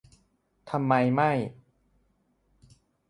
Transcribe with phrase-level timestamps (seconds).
[0.69, 1.31] ทำไมไม่